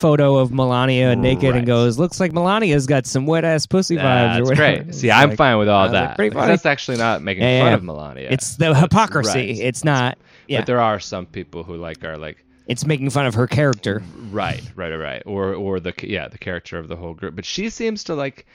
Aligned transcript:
photo 0.00 0.36
of 0.36 0.52
Melania 0.52 1.16
naked 1.16 1.50
Right. 1.50 1.58
and 1.58 1.66
goes, 1.66 1.98
"Looks 1.98 2.20
like 2.20 2.32
Melania's 2.32 2.86
got 2.86 3.06
some 3.06 3.26
wet 3.26 3.44
ass 3.44 3.66
pussy 3.66 3.96
vibes." 3.96 4.00
or 4.40 4.44
That's 4.44 4.50
whatever. 4.50 4.82
great. 4.84 4.94
See, 4.94 5.10
I'm 5.10 5.30
like- 5.30 5.38
fine 5.38 5.58
with 5.58 5.68
all 5.68 5.84
uh, 5.88 5.92
like, 5.92 5.92
that. 5.92 6.16
funny. 6.16 6.30
That's 6.46 6.66
actually 6.66 6.98
not 6.98 7.22
making 7.22 7.42
Yeah, 7.42 7.60
fun 7.60 7.68
yeah. 7.68 7.74
of 7.74 7.82
Melania. 7.82 8.28
It's 8.30 8.56
the 8.56 8.74
hypocrisy. 8.74 9.30
right. 9.38 9.58
It's 9.58 9.84
not. 9.84 10.18
Yeah, 10.46 10.60
But 10.60 10.66
there 10.66 10.80
are 10.80 10.98
some 11.00 11.26
people 11.26 11.64
who 11.64 11.76
like 11.76 12.02
are 12.04 12.16
like 12.16 12.44
it's 12.66 12.84
making 12.86 13.10
fun 13.10 13.26
of 13.26 13.34
her 13.34 13.46
character. 13.46 14.02
right, 14.30 14.60
right, 14.76 14.90
right, 14.90 14.96
right, 14.96 15.22
or 15.26 15.54
or 15.54 15.80
the 15.80 15.92
yeah 16.02 16.28
the 16.28 16.38
character 16.38 16.78
of 16.78 16.88
the 16.88 16.96
whole 16.96 17.14
group. 17.14 17.34
But 17.34 17.44
she 17.44 17.68
seems 17.70 18.04
to 18.04 18.14
like 18.14 18.46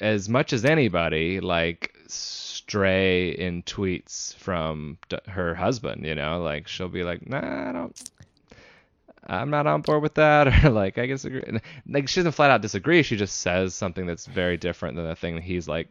as 0.00 0.28
much 0.28 0.52
as 0.52 0.64
anybody 0.64 1.38
like 1.40 1.92
stray 2.08 3.30
in 3.30 3.62
tweets 3.62 4.34
from 4.36 4.98
her 5.28 5.54
husband. 5.54 6.04
You 6.06 6.14
know, 6.14 6.40
like 6.42 6.66
she'll 6.66 6.88
be 6.88 7.04
like, 7.04 7.28
nah, 7.28 7.68
I 7.68 7.72
don't. 7.72 8.10
I'm 9.26 9.50
not 9.50 9.66
on 9.66 9.82
board 9.82 10.02
with 10.02 10.14
that, 10.14 10.64
or 10.64 10.70
like 10.70 10.98
I 10.98 11.06
disagree. 11.06 11.42
And, 11.46 11.60
Like 11.88 12.08
she 12.08 12.20
doesn't 12.20 12.32
flat 12.32 12.50
out 12.50 12.62
disagree. 12.62 13.02
She 13.02 13.16
just 13.16 13.40
says 13.40 13.74
something 13.74 14.06
that's 14.06 14.26
very 14.26 14.56
different 14.56 14.96
than 14.96 15.06
the 15.06 15.16
thing 15.16 15.40
he's 15.40 15.68
like 15.68 15.88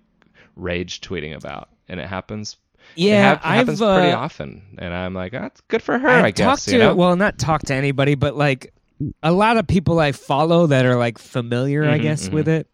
rage 0.55 1.02
tweeting 1.02 1.36
about, 1.36 1.70
and 1.90 2.00
it 2.00 2.08
happens. 2.08 2.58
it 2.80 3.02
Yeah, 3.02 3.22
hap- 3.22 3.44
happens 3.44 3.82
I've 3.82 3.96
pretty 3.96 4.12
uh, 4.12 4.18
often, 4.18 4.62
and 4.77 4.94
I'm 4.94 5.13
like, 5.13 5.32
that's 5.34 5.62
good 5.68 5.82
for 5.82 5.98
her. 5.98 6.08
I've 6.10 6.26
I 6.26 6.32
guess 6.32 6.66
talked 6.66 6.68
you 6.68 6.80
to 6.80 6.86
know. 6.86 6.96
well, 6.96 7.16
not 7.16 7.38
talk 7.38 7.63
to 7.63 7.74
anybody, 7.74 8.16
but 8.16 8.36
like 8.38 8.74
a 9.22 9.32
lot 9.32 9.58
of 9.58 9.68
people 9.68 9.99
I 9.99 10.12
follow 10.13 10.68
that 10.68 10.86
are 10.86 10.96
like 10.96 11.18
familiar, 11.18 11.86
I 11.90 11.98
Mhm, 11.98 12.02
guess, 12.04 12.30
mhm. 12.30 12.34
with 12.34 12.48
it, 12.48 12.68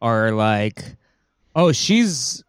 are 0.00 0.30
like, 0.30 0.84
oh, 1.56 1.72
she's 1.72 2.44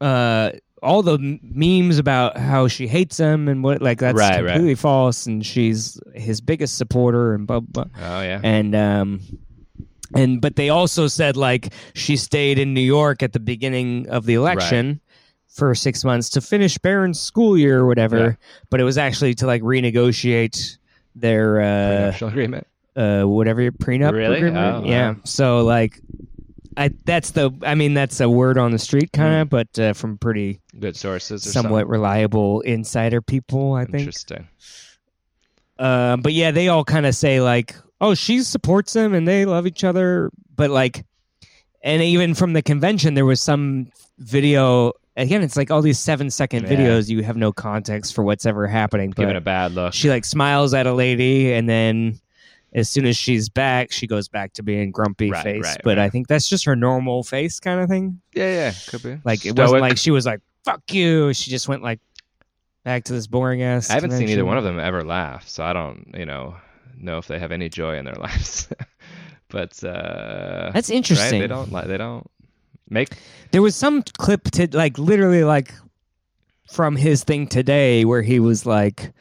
uh 0.00 0.50
all 0.82 1.02
the 1.02 1.38
memes 1.42 1.98
about 1.98 2.36
how 2.36 2.68
she 2.68 2.86
hates 2.86 3.16
him 3.18 3.48
and 3.48 3.62
what 3.64 3.80
like 3.82 3.98
that's 3.98 4.18
Right, 4.18 4.42
right. 4.44 4.52
completely 4.52 4.74
false, 4.74 5.26
and 5.26 5.44
she's 5.44 5.98
his 6.14 6.40
biggest 6.40 6.76
supporter 6.76 7.34
and 7.34 7.46
blah 7.46 7.60
blah. 7.60 7.84
blah. 7.84 7.92
oh 8.18 8.22
yeah. 8.22 8.40
and 8.42 8.74
um 8.74 9.20
and 10.14 10.40
but 10.40 10.56
they 10.56 10.68
also 10.68 11.08
said 11.08 11.36
like 11.36 11.72
she 11.94 12.16
stayed 12.16 12.58
in 12.58 12.74
New 12.74 12.80
York 12.80 13.22
at 13.22 13.32
the 13.32 13.40
beginning 13.40 14.08
of 14.08 14.24
the 14.26 14.34
election 14.34 15.00
for 15.48 15.74
six 15.74 16.04
months 16.04 16.28
to 16.30 16.40
finish 16.40 16.76
Barron's 16.78 17.18
school 17.18 17.56
year 17.56 17.78
or 17.80 17.86
whatever. 17.86 18.18
Yeah. 18.18 18.32
But 18.70 18.80
it 18.80 18.84
was 18.84 18.98
actually 18.98 19.34
to 19.36 19.46
like 19.46 19.62
renegotiate 19.62 20.76
their 21.14 21.60
uh 21.60 22.12
agreement. 22.20 22.66
uh 22.94 23.22
whatever 23.24 23.62
your 23.62 23.72
prenup 23.72 24.12
Really? 24.12 24.36
agreement. 24.36 24.84
Oh, 24.84 24.88
yeah. 24.88 25.10
wow. 25.12 25.16
So 25.24 25.64
like 25.64 25.98
I 26.76 26.90
that's 27.04 27.30
the 27.30 27.50
I 27.62 27.74
mean 27.74 27.94
that's 27.94 28.20
a 28.20 28.28
word 28.28 28.58
on 28.58 28.70
the 28.72 28.78
street 28.78 29.12
kind 29.12 29.32
Mm. 29.34 29.42
of, 29.42 29.48
but 29.50 29.78
uh, 29.78 29.92
from 29.94 30.18
pretty 30.18 30.60
Good 30.78 30.96
sources 30.96 31.46
or 31.46 31.50
somewhat 31.50 31.88
reliable 31.88 32.60
insider 32.62 33.22
people, 33.22 33.72
I 33.74 33.82
something. 33.84 33.92
think. 33.92 34.06
Interesting. 34.08 34.48
Uh, 35.78 36.16
but 36.16 36.32
yeah, 36.32 36.50
they 36.50 36.68
all 36.68 36.84
kind 36.84 37.06
of 37.06 37.14
say 37.14 37.40
like, 37.40 37.74
"Oh, 38.00 38.14
she 38.14 38.40
supports 38.42 38.94
him 38.96 39.14
and 39.14 39.26
they 39.28 39.44
love 39.44 39.66
each 39.66 39.84
other." 39.84 40.30
But 40.54 40.70
like, 40.70 41.04
and 41.82 42.02
even 42.02 42.34
from 42.34 42.52
the 42.54 42.62
convention, 42.62 43.14
there 43.14 43.26
was 43.26 43.40
some 43.40 43.90
video. 44.18 44.92
Again, 45.18 45.42
it's 45.42 45.56
like 45.56 45.70
all 45.70 45.80
these 45.82 45.98
seven 45.98 46.30
second 46.30 46.64
Yeah. 46.64 46.76
videos. 46.76 47.08
You 47.08 47.22
have 47.22 47.36
no 47.38 47.52
context 47.52 48.14
for 48.14 48.22
what's 48.22 48.44
ever 48.46 48.66
happening. 48.66 49.10
Giving 49.10 49.36
a 49.36 49.40
bad 49.40 49.72
look. 49.72 49.92
she 49.94 50.10
like 50.10 50.24
smiles 50.24 50.72
at 50.74 50.86
a 50.86 50.92
lady, 50.94 51.52
and 51.52 51.68
then 51.68 52.18
as 52.76 52.88
soon 52.88 53.06
as 53.06 53.16
she's 53.16 53.48
back, 53.48 53.90
she 53.90 54.06
goes 54.06 54.28
back 54.28 54.52
to 54.52 54.62
being 54.62 54.92
grumpy 54.92 55.30
Right, 55.32 55.42
face. 55.42 55.64
right, 55.64 55.80
but 55.82 55.96
right. 55.98 56.04
I 56.04 56.10
think 56.10 56.28
that's 56.28 56.48
just 56.48 56.64
her 56.66 56.76
normal 56.76 57.24
face 57.24 57.58
kind 57.58 57.80
of 57.80 57.88
thing. 57.88 58.20
yeah, 58.34 58.52
yeah, 58.52 58.72
could 58.88 59.02
be. 59.02 59.18
Like 59.24 59.44
it 59.44 59.56
wasn't 59.58 59.80
like 59.80 59.98
she 59.98 60.12
was 60.12 60.24
like 60.26 60.40
"fuck 60.64 60.82
you." 60.92 61.32
She 61.34 61.50
just 61.50 61.66
went 61.68 61.82
like 61.82 61.98
back 62.84 63.02
to 63.04 63.12
this 63.12 63.26
boring 63.26 63.62
ass. 63.62 63.90
I 63.90 63.94
haven't 63.94 64.12
seen 64.12 64.28
either 64.28 64.44
one 64.44 64.58
of 64.58 64.62
them 64.64 64.78
ever 64.78 65.02
laugh, 65.02 65.48
so 65.48 65.64
I 65.64 65.72
don't, 65.72 66.14
you 66.16 66.24
know, 66.26 66.54
know 66.96 67.18
if 67.18 67.26
they 67.26 67.38
have 67.40 67.50
any 67.50 67.68
joy 67.68 67.96
in 67.98 68.04
their 68.04 68.14
lives. 68.20 68.68
but 69.48 69.82
uh, 69.82 70.70
That's 70.72 70.90
interesting. 70.90 71.40
They 71.40 71.46
don't 71.48 71.72
like. 71.72 71.86
They 71.86 71.96
don't 71.96 72.30
make. 72.90 73.08
There 73.52 73.62
was 73.62 73.74
some 73.74 74.02
clip 74.18 74.44
to 74.52 74.68
like 74.76 74.98
literally 74.98 75.44
like 75.44 75.72
from 76.70 76.94
his 76.96 77.24
thing 77.24 77.46
today 77.46 78.04
where 78.04 78.22
he 78.22 78.38
was 78.40 78.66
like, 78.66 79.12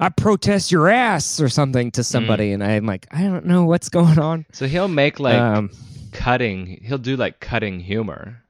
"I 0.00 0.08
protest 0.08 0.70
your 0.72 0.88
ass" 0.88 1.40
or 1.40 1.48
something 1.48 1.90
to 1.92 2.04
somebody, 2.04 2.52
and 2.52 2.62
I'm 2.62 2.86
like, 2.86 3.06
I 3.10 3.22
don't 3.22 3.46
know 3.46 3.64
what's 3.64 3.88
going 3.88 4.18
on. 4.18 4.46
So 4.52 4.66
he'll 4.66 4.88
make 4.88 5.20
like 5.20 5.38
um, 5.38 5.70
cutting. 6.12 6.66
He'll 6.82 6.98
do 6.98 7.16
like 7.16 7.40
cutting 7.40 7.80
humor, 7.80 8.42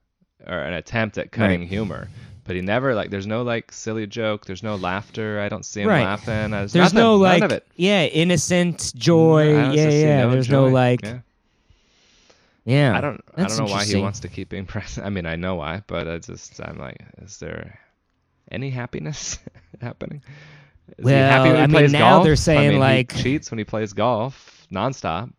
or 0.47 0.59
an 0.59 0.75
attempt 0.75 1.19
at 1.19 1.33
cutting 1.33 1.60
Right. 1.60 1.69
humor. 1.69 2.09
But 2.47 2.56
he 2.56 2.62
never 2.62 2.94
like. 2.94 3.09
There's 3.10 3.27
no 3.27 3.43
like 3.43 3.72
silly 3.72 4.06
joke. 4.06 4.44
There's 4.44 4.62
no 4.62 4.77
laughter. 4.77 5.41
I 5.41 5.49
don't 5.49 5.65
see 5.65 5.81
him 5.81 5.88
Right. 5.88 6.04
laughing. 6.04 6.50
There's, 6.50 6.72
there's 6.75 6.93
nothing, 6.93 6.99
no 6.99 7.16
like, 7.16 7.43
of 7.43 7.53
it. 7.53 7.66
yeah, 7.77 8.04
innocent 8.04 8.93
joy. 8.97 9.53
Don't 9.54 9.72
yeah, 9.72 9.88
yeah. 9.88 10.27
there's 10.27 10.50
no 10.50 10.66
like, 10.66 11.03
Yeah. 11.03 11.19
yeah. 12.66 12.97
I 12.97 13.00
don't. 13.00 13.21
I 13.37 13.44
don't 13.44 13.59
know 13.59 13.65
why 13.72 13.84
he 13.84 13.97
wants 13.97 14.21
to 14.21 14.28
keep 14.28 14.50
being 14.50 14.66
president. 14.75 15.06
I 15.06 15.10
mean, 15.10 15.25
I 15.25 15.37
know 15.37 15.54
why, 15.54 15.83
but 15.87 16.06
I 16.06 16.19
just 16.19 16.60
I'm 16.60 16.78
like, 16.78 17.03
is 17.22 17.38
there 17.38 17.78
any 18.50 18.69
happiness 18.69 19.38
happening? 19.81 20.22
Is 20.99 21.06
he 21.09 21.12
happy 21.12 21.45
Well, 21.50 21.53
when 21.53 21.56
he 21.56 21.62
I 21.62 21.67
mean, 21.67 21.71
plays 21.75 21.93
now 21.93 22.11
golf? 22.11 22.25
they're 22.25 22.37
saying, 22.37 22.67
I 22.67 22.69
mean, 22.71 22.78
like- 22.81 23.12
he 23.12 23.22
cheats 23.22 23.50
when 23.50 23.59
he 23.59 23.65
plays 23.65 23.93
golf 23.93 24.67
nonstop. 24.72 25.33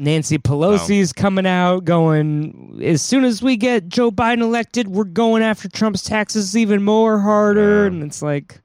Nancy 0.00 0.38
Pelosi's 0.38 1.12
coming 1.12 1.44
out 1.46 1.84
going, 1.84 2.80
as 2.84 3.02
soon 3.02 3.24
as 3.24 3.42
we 3.42 3.56
get 3.56 3.88
Joe 3.88 4.12
Biden 4.12 4.42
elected, 4.42 4.86
we're 4.86 5.02
going 5.02 5.42
after 5.42 5.68
Trump's 5.68 6.04
taxes 6.04 6.56
even 6.56 6.84
more 6.84 7.18
harder. 7.18 7.80
Yeah. 7.80 7.86
And 7.88 8.02
it's 8.04 8.22
like, 8.22 8.60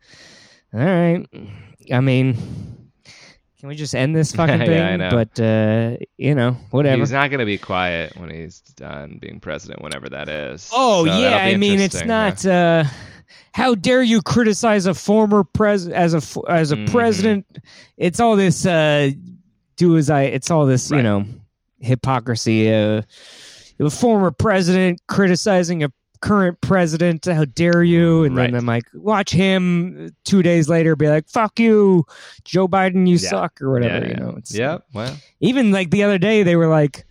all 0.73 0.79
right. 0.79 1.25
I 1.91 2.01
mean, 2.01 2.35
can 3.59 3.67
we 3.69 3.73
just 3.75 3.95
end 3.95 4.15
this 4.15 4.31
fucking 4.35 4.59
Yeah, 4.59 4.65
thing? 4.67 4.81
I 4.83 4.95
know. 4.97 5.09
But, 5.09 5.39
uh, 5.39 5.97
you 6.17 6.35
know, 6.35 6.51
whatever. 6.69 6.99
He's 6.99 7.11
not 7.11 7.31
going 7.31 7.39
to 7.39 7.47
be 7.47 7.57
quiet 7.57 8.15
when 8.15 8.29
he's 8.29 8.59
done 8.75 9.17
being 9.19 9.39
president, 9.39 9.81
whenever 9.81 10.09
that 10.09 10.29
is. 10.29 10.69
Oh 10.71 11.03
So 11.07 11.17
yeah, 11.17 11.37
I 11.37 11.55
mean 11.57 11.79
it's 11.79 11.95
interesting, 11.95 12.09
yeah. 12.09 12.29
not. 12.29 12.45
Uh, 12.45 12.83
how 13.53 13.75
dare 13.75 14.03
you 14.03 14.21
criticize 14.21 14.85
a 14.85 14.93
former 14.93 15.43
pres 15.43 15.87
as 15.87 16.13
a 16.13 16.21
as 16.51 16.71
a 16.71 16.75
Mhm. 16.77 16.91
president? 16.91 17.45
It's 17.97 18.19
all 18.19 18.35
this. 18.35 18.65
Uh, 18.65 19.11
do 19.77 19.97
as 19.97 20.09
I. 20.09 20.23
It's 20.23 20.51
all 20.51 20.65
this. 20.65 20.91
You 20.91 21.01
know, 21.03 21.25
hypocrisy. 21.79 22.71
Uh, 22.73 23.01
a 23.79 23.89
former 23.89 24.31
president 24.31 25.01
criticizing 25.07 25.83
a 25.83 25.91
current 26.21 26.61
president. 26.61 27.25
How 27.25 27.43
dare 27.45 27.83
you? 27.83 28.23
And 28.23 28.35
Right. 28.37 28.45
then 28.51 28.55
I'm 28.57 28.65
like, 28.65 28.85
watch 28.93 29.31
him 29.31 30.09
two 30.23 30.41
days 30.41 30.69
later 30.69 30.95
be 30.95 31.09
like, 31.09 31.27
"Fuck 31.27 31.59
you, 31.59 32.05
Joe 32.45 32.67
Biden, 32.67 33.07
you 33.07 33.17
Yeah. 33.17 33.29
suck" 33.29 33.61
or 33.61 33.71
whatever. 33.71 34.05
Yeah, 34.05 34.11
You 34.11 34.15
know. 34.15 34.35
It's, 34.37 34.55
Yeah, 34.55 34.77
well, 34.93 35.17
even 35.41 35.71
like 35.71 35.89
the 35.91 36.03
other 36.03 36.17
day 36.17 36.43
they 36.43 36.55
were 36.55 36.67
like 36.67 37.05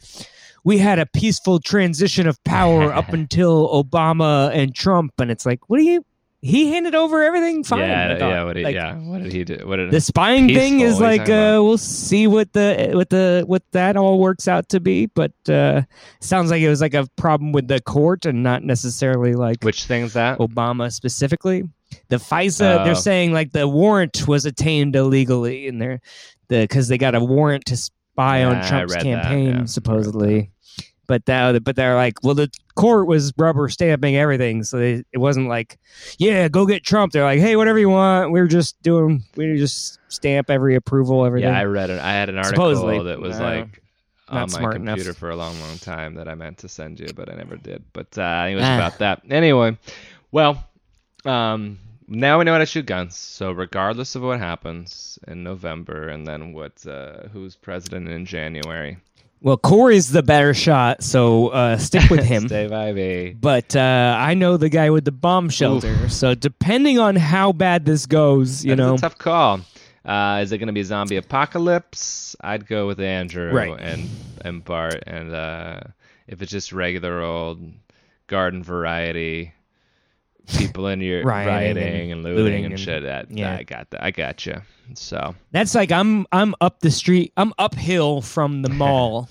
we 0.64 0.78
had 0.78 0.98
a 1.00 1.06
peaceful 1.06 1.58
transition 1.58 2.26
of 2.28 2.42
power 2.44 2.92
up 2.92 3.08
until 3.12 3.68
obama 3.84 4.48
and 4.54 4.72
trump 4.76 5.12
and 5.18 5.28
it's 5.28 5.44
like 5.44 5.58
what 5.68 5.78
do 5.78 5.82
you 5.82 6.04
he 6.44 6.72
handed 6.72 6.94
over 6.94 7.22
everything 7.22 7.62
fine 7.62 7.80
yeah, 7.88 8.18
yeah. 8.18 8.42
What 8.44 8.54
did, 8.54 8.64
Like, 8.64 8.74
yeah, 8.74 8.96
what 8.96 9.22
did 9.22 9.32
he 9.32 9.44
do? 9.44 9.60
What 9.64 9.76
did 9.76 9.90
the 9.92 10.00
spying 10.00 10.48
thing 10.48 10.80
is 10.80 10.94
what 11.00 11.02
are 11.08 11.12
you 11.14 11.18
like 11.20 11.28
uh 11.30 11.62
we'll 11.62 11.78
see 11.78 12.26
what 12.26 12.52
the 12.52 12.90
what 12.92 13.10
the 13.10 13.44
what 13.46 13.62
that 13.72 13.96
all 13.96 14.18
works 14.18 14.48
out 14.48 14.68
to 14.70 14.80
be 14.80 15.06
but 15.06 15.32
uh 15.48 15.82
sounds 16.20 16.50
like 16.50 16.60
it 16.60 16.68
was 16.68 16.80
like 16.80 16.94
a 16.94 17.06
problem 17.16 17.52
with 17.52 17.68
the 17.68 17.80
court 17.80 18.26
and 18.26 18.42
not 18.42 18.64
necessarily 18.64 19.34
like 19.34 19.62
which 19.62 19.84
thing's 19.84 20.12
that? 20.14 20.38
obama 20.38 20.92
specifically 20.92 21.62
the 22.08 22.16
FISA, 22.16 22.84
they're 22.84 22.92
Oh. 22.92 22.94
saying 22.94 23.32
like 23.34 23.52
the 23.52 23.68
warrant 23.68 24.26
was 24.26 24.46
attained 24.46 24.96
illegally, 24.96 25.68
and 25.68 25.80
they're 25.80 26.00
the 26.48 26.62
because 26.62 26.88
they 26.88 26.96
got 26.96 27.14
a 27.14 27.20
warrant 27.20 27.66
to 27.66 27.76
spy 27.76 28.40
Yeah, 28.40 28.48
on 28.48 28.66
Trump's 28.66 28.96
campaign 28.96 29.46
yeah. 29.58 29.64
Supposedly. 29.66 30.50
But 31.08 31.26
that, 31.26 31.64
but 31.64 31.74
they're 31.76 31.96
like, 31.96 32.22
well, 32.22 32.34
the 32.34 32.48
court 32.76 33.06
was 33.08 33.32
rubber 33.36 33.68
stamping 33.68 34.16
everything, 34.16 34.62
so 34.62 34.78
they, 34.78 35.04
it 35.12 35.18
wasn't 35.18 35.48
like, 35.48 35.78
yeah, 36.18 36.48
go 36.48 36.64
get 36.64 36.84
Trump. 36.84 37.12
They're 37.12 37.24
like, 37.24 37.40
hey, 37.40 37.56
whatever 37.56 37.78
you 37.78 37.90
want, 37.90 38.30
we're 38.30 38.46
just 38.46 38.80
doing, 38.82 39.22
we 39.36 39.56
just 39.58 39.98
stamp 40.08 40.48
every 40.48 40.76
approval, 40.76 41.26
everything. 41.26 41.50
Yeah, 41.50 41.58
I 41.58 41.64
read 41.64 41.90
it. 41.90 41.98
I 42.00 42.12
had 42.12 42.28
an 42.28 42.38
article 42.38 42.74
Supposedly. 42.74 43.02
that 43.10 43.20
was 43.20 43.38
No, 43.38 43.44
like 43.44 43.82
on 44.28 44.40
my 44.42 44.46
smart 44.46 44.76
enough. 44.76 44.94
computer 44.96 45.12
for 45.12 45.30
a 45.30 45.36
long, 45.36 45.58
long 45.60 45.76
time 45.78 46.14
that 46.14 46.28
I 46.28 46.34
meant 46.36 46.58
to 46.58 46.68
send 46.68 47.00
you, 47.00 47.08
but 47.14 47.28
I 47.30 47.34
never 47.34 47.56
did. 47.56 47.82
But 47.92 48.16
uh, 48.16 48.46
it 48.48 48.54
was 48.54 48.64
Ah. 48.64 48.76
about 48.76 48.98
that. 49.00 49.22
Anyway, 49.28 49.76
well, 50.30 50.64
um, 51.24 51.78
now 52.08 52.38
we 52.38 52.44
know 52.44 52.52
how 52.52 52.58
to 52.58 52.66
shoot 52.66 52.86
guns. 52.86 53.16
So 53.16 53.50
regardless 53.52 54.14
of 54.14 54.22
what 54.22 54.38
happens 54.38 55.18
in 55.26 55.42
November, 55.42 56.08
and 56.08 56.26
then 56.26 56.52
what, 56.52 56.86
uh, 56.86 57.26
who's 57.32 57.56
president 57.56 58.08
in 58.08 58.24
January, 58.24 58.98
Well, 59.42 59.56
Corey's 59.56 60.08
the 60.10 60.22
better 60.22 60.54
shot, 60.54 61.02
so 61.02 61.48
uh, 61.48 61.76
stick 61.76 62.08
with 62.10 62.24
him. 62.24 62.46
Stay 62.48 62.70
Ivy. 62.70 63.32
but 63.38 63.74
uh, 63.74 64.14
I 64.18 64.34
know 64.34 64.56
the 64.56 64.68
guy 64.68 64.90
with 64.90 65.04
the 65.04 65.10
bomb 65.12 65.48
shelter. 65.50 66.08
So 66.08 66.34
depending 66.34 66.98
on 67.00 67.16
how 67.16 67.50
bad 67.52 67.84
this 67.84 68.06
goes, 68.06 68.64
you 68.64 68.76
That's 68.76 68.78
know, 68.78 68.94
a 68.94 68.98
tough 68.98 69.18
call. 69.18 69.60
Uh, 70.04 70.40
is 70.42 70.52
it 70.52 70.58
going 70.58 70.68
to 70.68 70.72
be 70.72 70.82
zombie 70.84 71.16
apocalypse? 71.16 72.34
I'd 72.40 72.66
go 72.66 72.86
with 72.86 73.00
Andrew 73.00 73.52
Right. 73.52 73.76
and 73.80 74.08
and 74.44 74.64
Bart, 74.64 75.02
and 75.06 75.34
uh, 75.34 75.80
if 76.26 76.40
it's 76.42 76.50
just 76.50 76.72
regular 76.72 77.20
old 77.20 77.60
garden 78.28 78.62
variety 78.62 79.52
people 80.46 80.86
in 80.88 81.00
your 81.00 81.24
Rioting 81.24 81.76
rioting, 81.76 82.12
and 82.12 82.22
looting, 82.22 82.36
looting 82.44 82.64
and, 82.64 82.74
and- 82.74 82.80
shit. 82.80 83.02
That 83.02 83.30
yeah. 83.30 83.56
I 83.56 83.62
got 83.62 83.90
that. 83.90 84.02
I 84.02 84.10
got 84.10 84.44
you. 84.46 84.60
So 84.94 85.34
That's 85.52 85.74
like 85.74 85.90
I'm 85.92 86.26
I'm 86.32 86.54
up 86.60 86.80
the 86.80 86.90
street. 86.90 87.32
I'm 87.36 87.52
uphill 87.58 88.20
from 88.20 88.62
the 88.62 88.68
mall, 88.68 89.28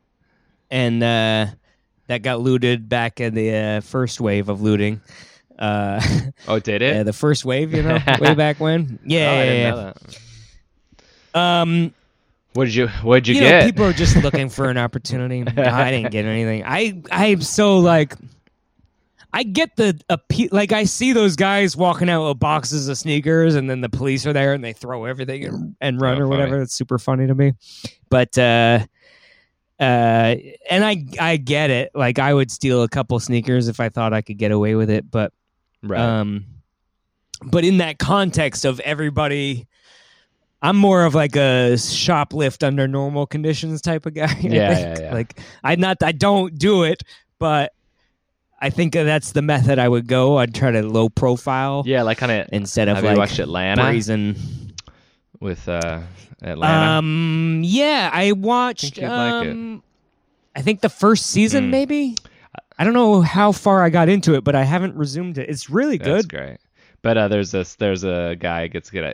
and 0.70 1.02
uh, 1.02 1.46
that 2.06 2.22
got 2.22 2.40
looted 2.40 2.88
back 2.88 3.20
in 3.20 3.34
the 3.34 3.54
uh, 3.54 3.80
first 3.80 4.20
wave 4.20 4.48
of 4.48 4.60
looting. 4.62 5.00
Uh, 5.58 6.00
oh, 6.46 6.58
did 6.60 6.82
it? 6.82 6.94
yeah, 6.94 7.02
the 7.02 7.12
first 7.12 7.44
wave, 7.44 7.74
you 7.74 7.82
know, 7.82 7.98
way 8.20 8.34
back 8.34 8.60
when. 8.60 8.98
Yeah, 9.04 9.30
oh, 9.30 9.42
yeah, 9.42 9.92
didn't 9.92 10.18
yeah. 11.34 11.60
Um, 11.62 11.94
What 12.54 12.64
did 12.66 12.74
you 12.74 12.88
What 13.02 13.24
did 13.24 13.28
you, 13.28 13.34
you, 13.34 13.40
get? 13.40 13.60
know, 13.60 13.66
people 13.66 13.84
are 13.84 13.92
just 13.92 14.16
looking 14.16 14.48
for 14.48 14.70
an 14.70 14.78
opportunity. 14.86 15.44
I 15.46 15.90
didn't 15.90 16.10
get 16.12 16.24
anything. 16.24 16.64
I 16.64 17.02
I'm 17.10 17.42
so 17.42 17.78
like. 17.78 18.14
I 19.32 19.42
get 19.42 19.76
the 19.76 20.00
appe- 20.10 20.52
like 20.52 20.72
I 20.72 20.84
see 20.84 21.12
those 21.12 21.36
guys 21.36 21.76
walking 21.76 22.08
out 22.08 22.26
with 22.28 22.38
boxes 22.38 22.88
of 22.88 22.96
sneakers 22.96 23.54
and 23.54 23.68
then 23.68 23.80
the 23.82 23.88
police 23.90 24.26
are 24.26 24.32
there 24.32 24.54
and 24.54 24.64
they 24.64 24.72
throw 24.72 25.04
everything 25.04 25.44
and, 25.44 25.76
and 25.80 26.00
run 26.00 26.18
Oh, 26.18 26.22
or 26.24 26.28
whatever. 26.28 26.50
funny. 26.52 26.62
It's 26.62 26.74
super 26.74 26.98
funny 26.98 27.26
to 27.26 27.34
me. 27.34 27.52
But 28.08 28.36
uh 28.38 28.80
uh 29.78 30.34
and 30.70 30.84
I 30.84 31.04
I 31.20 31.36
get 31.36 31.70
it. 31.70 31.90
Like 31.94 32.18
I 32.18 32.32
would 32.32 32.50
steal 32.50 32.82
a 32.82 32.88
couple 32.88 33.20
sneakers 33.20 33.68
if 33.68 33.80
I 33.80 33.90
thought 33.90 34.12
I 34.12 34.22
could 34.22 34.38
get 34.38 34.50
away 34.50 34.74
with 34.74 34.90
it, 34.90 35.10
but 35.10 35.32
right. 35.82 36.00
um 36.00 36.46
but 37.44 37.64
in 37.64 37.76
that 37.78 37.98
context 37.98 38.64
of 38.64 38.80
everybody 38.80 39.66
I'm 40.60 40.76
more 40.76 41.04
of 41.04 41.14
like 41.14 41.36
a 41.36 41.74
shoplift 41.74 42.66
under 42.66 42.88
normal 42.88 43.26
conditions 43.26 43.80
type 43.80 44.06
of 44.06 44.14
guy. 44.14 44.34
Yeah, 44.40 44.76
yeah, 44.78 45.00
yeah. 45.00 45.14
Like 45.14 45.38
I 45.62 45.76
not 45.76 46.02
I 46.02 46.12
don't 46.12 46.58
do 46.58 46.82
it, 46.82 47.02
but 47.38 47.72
I 48.60 48.70
think 48.70 48.92
that's 48.92 49.32
the 49.32 49.42
method 49.42 49.78
I 49.78 49.88
would 49.88 50.06
go. 50.08 50.38
I'd 50.38 50.54
try 50.54 50.70
to 50.72 50.82
low 50.82 51.08
profile 51.08 51.84
yeah, 51.86 52.02
like 52.02 52.18
kind 52.18 52.32
of. 52.32 52.48
instead 52.52 52.88
of 52.88 52.96
Have 52.96 53.04
like 53.04 53.14
you 53.14 53.18
watched 53.18 53.38
Atlanta 53.38 53.82
brazen. 53.84 54.74
with 55.40 55.68
uh, 55.68 56.00
Atlanta? 56.42 56.98
Um, 56.98 57.60
yeah, 57.64 58.10
I 58.12 58.32
watched. 58.32 58.96
you'd 58.96 59.04
like 59.08 59.46
um, 59.48 59.82
I 60.56 60.62
think 60.62 60.80
the 60.80 60.88
first 60.88 61.26
season, 61.26 61.64
Hmm. 61.66 61.70
maybe. 61.70 62.16
I 62.80 62.84
don't 62.84 62.94
know 62.94 63.20
how 63.22 63.50
far 63.52 63.82
I 63.84 63.90
got 63.90 64.08
into 64.08 64.34
it, 64.34 64.44
but 64.44 64.54
I 64.54 64.62
haven't 64.64 64.94
resumed 64.96 65.36
it. 65.38 65.48
It's 65.48 65.68
really 65.70 65.98
That's 65.98 66.26
good. 66.26 66.28
great. 66.28 66.58
But 67.02 67.16
uh, 67.16 67.28
there's 67.28 67.50
this 67.52 67.74
there's 67.76 68.02
a 68.04 68.36
guy 68.38 68.66
gets 68.66 68.90
get 68.90 69.04